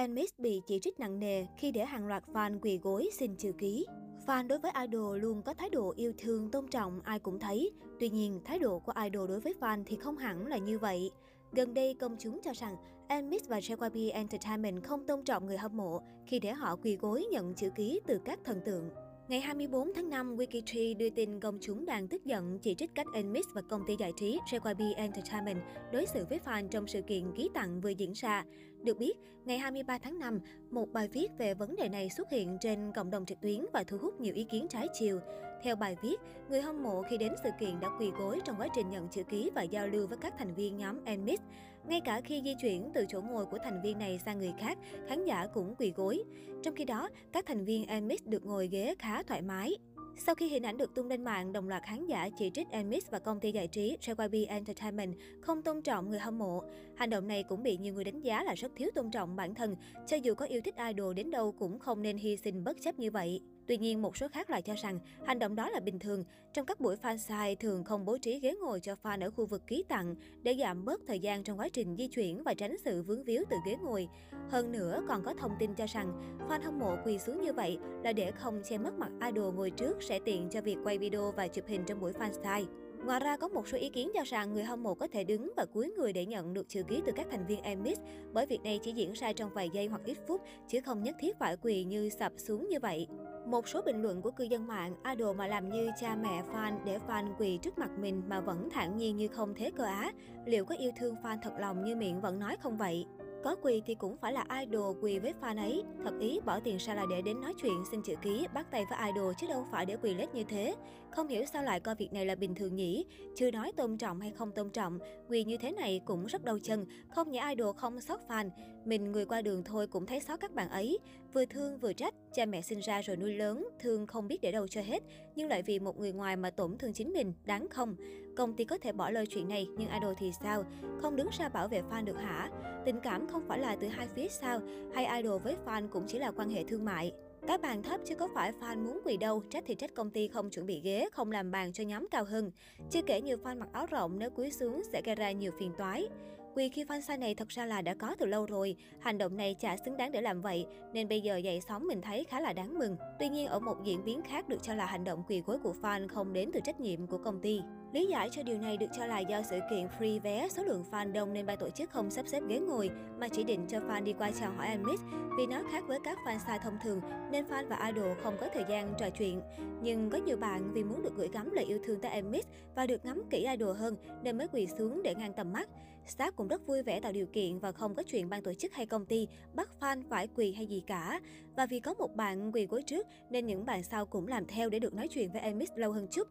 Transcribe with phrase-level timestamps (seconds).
[0.00, 3.52] Enmix bị chỉ trích nặng nề khi để hàng loạt fan quỳ gối xin chữ
[3.58, 3.86] ký.
[4.26, 7.70] Fan đối với idol luôn có thái độ yêu thương, tôn trọng ai cũng thấy.
[7.98, 11.10] Tuy nhiên, thái độ của idol đối với fan thì không hẳn là như vậy.
[11.52, 12.76] Gần đây, công chúng cho rằng
[13.08, 17.26] Enmix và JYP Entertainment không tôn trọng người hâm mộ khi để họ quỳ gối
[17.30, 18.90] nhận chữ ký từ các thần tượng.
[19.28, 23.06] Ngày 24 tháng 5, Wikitree đưa tin công chúng đang tức giận chỉ trích cách
[23.14, 25.58] Enmix và công ty giải trí JYP Entertainment
[25.92, 28.44] đối xử với fan trong sự kiện ký tặng vừa diễn ra.
[28.84, 30.40] Được biết, ngày 23 tháng 5,
[30.70, 33.84] một bài viết về vấn đề này xuất hiện trên cộng đồng trực tuyến và
[33.84, 35.20] thu hút nhiều ý kiến trái chiều.
[35.62, 38.68] Theo bài viết, người hâm mộ khi đến sự kiện đã quỳ gối trong quá
[38.74, 41.40] trình nhận chữ ký và giao lưu với các thành viên nhóm Enmix.
[41.88, 44.78] Ngay cả khi di chuyển từ chỗ ngồi của thành viên này sang người khác,
[45.08, 46.22] khán giả cũng quỳ gối.
[46.62, 49.76] Trong khi đó, các thành viên Enmix được ngồi ghế khá thoải mái.
[50.16, 53.10] Sau khi hình ảnh được tung lên mạng, đồng loạt khán giả chỉ trích Enmix
[53.10, 56.62] và công ty giải trí JYP Entertainment không tôn trọng người hâm mộ.
[56.96, 59.54] Hành động này cũng bị nhiều người đánh giá là rất thiếu tôn trọng bản
[59.54, 62.76] thân, cho dù có yêu thích idol đến đâu cũng không nên hy sinh bất
[62.82, 63.40] chấp như vậy.
[63.66, 66.24] Tuy nhiên, một số khác lại cho rằng hành động đó là bình thường.
[66.52, 69.46] Trong các buổi fan side thường không bố trí ghế ngồi cho fan ở khu
[69.46, 72.76] vực ký tặng để giảm bớt thời gian trong quá trình di chuyển và tránh
[72.84, 74.08] sự vướng víu từ ghế ngồi.
[74.50, 77.78] Hơn nữa, còn có thông tin cho rằng fan hâm mộ quỳ xuống như vậy
[78.04, 81.32] là để không che mất mặt idol ngồi trước sẽ tiện cho việc quay video
[81.32, 82.72] và chụp hình trong buổi fan side.
[83.04, 85.52] Ngoài ra, có một số ý kiến cho rằng người hâm mộ có thể đứng
[85.56, 87.98] và cúi người để nhận được chữ ký từ các thành viên Emmys,
[88.32, 91.16] bởi việc này chỉ diễn ra trong vài giây hoặc ít phút, chứ không nhất
[91.20, 93.06] thiết phải quỳ như sập xuống như vậy.
[93.46, 96.84] Một số bình luận của cư dân mạng, idol mà làm như cha mẹ fan
[96.84, 100.12] để fan quỳ trước mặt mình mà vẫn thản nhiên như không thế cơ á.
[100.46, 103.04] Liệu có yêu thương fan thật lòng như miệng vẫn nói không vậy?
[103.44, 105.82] Có quỳ thì cũng phải là idol quỳ với fan ấy.
[106.04, 108.84] Thật ý, bỏ tiền ra là để đến nói chuyện xin chữ ký, bắt tay
[108.90, 110.74] với idol chứ đâu phải để quỳ lết như thế.
[111.10, 113.04] Không hiểu sao lại coi việc này là bình thường nhỉ?
[113.36, 116.58] Chưa nói tôn trọng hay không tôn trọng, quỳ như thế này cũng rất đau
[116.58, 116.86] chân.
[117.14, 118.50] Không nhẽ idol không xót fan.
[118.84, 120.98] Mình người qua đường thôi cũng thấy sót các bạn ấy.
[121.32, 124.52] Vừa thương vừa trách, cha mẹ sinh ra rồi nuôi lớn, thương không biết để
[124.52, 125.02] đâu cho hết.
[125.36, 127.96] Nhưng lại vì một người ngoài mà tổn thương chính mình, đáng không?
[128.36, 130.64] Công ty có thể bỏ lơi chuyện này, nhưng idol thì sao?
[131.02, 132.50] Không đứng ra bảo vệ fan được hả?
[132.84, 134.60] Tình cảm không phải là từ hai phía sao,
[134.94, 137.12] hay idol với fan cũng chỉ là quan hệ thương mại.
[137.46, 140.28] Cái bàn thấp chứ có phải fan muốn quỳ đâu, trách thì trách công ty
[140.28, 142.50] không chuẩn bị ghế, không làm bàn cho nhóm cao hơn.
[142.90, 145.72] Chưa kể nhiều fan mặc áo rộng nếu cúi xuống sẽ gây ra nhiều phiền
[145.78, 146.08] toái.
[146.54, 149.36] Quỳ khi fan sai này thật ra là đã có từ lâu rồi, hành động
[149.36, 152.40] này chả xứng đáng để làm vậy, nên bây giờ dậy sóng mình thấy khá
[152.40, 152.96] là đáng mừng.
[153.18, 155.74] Tuy nhiên ở một diễn biến khác được cho là hành động quỳ gối của
[155.82, 157.60] fan không đến từ trách nhiệm của công ty.
[157.92, 160.84] Lý giải cho điều này được cho là do sự kiện free vé, số lượng
[160.90, 163.78] fan đông nên ban tổ chức không sắp xếp ghế ngồi, mà chỉ định cho
[163.78, 165.00] fan đi qua chào hỏi Enmix
[165.38, 168.48] vì nó khác với các fan sai thông thường, nên fan và idol không có
[168.54, 169.40] thời gian trò chuyện.
[169.82, 172.44] Nhưng có nhiều bạn vì muốn được gửi gắm lời yêu thương tới Enmix
[172.76, 175.68] và được ngắm kỹ idol hơn nên mới quỳ xuống để ngang tầm mắt.
[176.16, 178.72] Staff cũng rất vui vẻ tạo điều kiện và không có chuyện ban tổ chức
[178.72, 181.20] hay công ty bắt fan phải quỳ hay gì cả.
[181.56, 184.68] Và vì có một bạn quỳ gối trước nên những bạn sau cũng làm theo
[184.68, 186.28] để được nói chuyện với Enmix lâu hơn chút.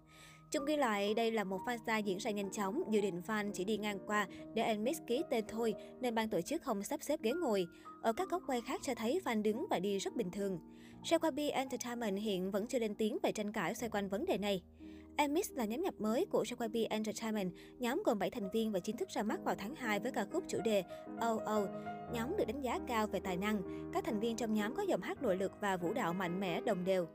[0.51, 3.63] Chung ghi lại, đây là một fansa diễn ra nhanh chóng, dự định fan chỉ
[3.63, 7.21] đi ngang qua để Enmix ký tên thôi, nên ban tổ chức không sắp xếp
[7.21, 7.67] ghế ngồi.
[8.01, 10.59] Ở các góc quay khác cho thấy fan đứng và đi rất bình thường.
[11.03, 14.63] JYP Entertainment hiện vẫn chưa lên tiếng về tranh cãi xoay quanh vấn đề này.
[15.17, 18.97] Enmix là nhóm nhạc mới của JYP Entertainment, nhóm gồm 7 thành viên và chính
[18.97, 20.83] thức ra mắt vào tháng 2 với ca khúc chủ đề
[21.31, 21.69] Oh Oh.
[22.13, 23.61] Nhóm được đánh giá cao về tài năng.
[23.93, 26.61] Các thành viên trong nhóm có giọng hát nội lực và vũ đạo mạnh mẽ
[26.61, 27.07] đồng đều.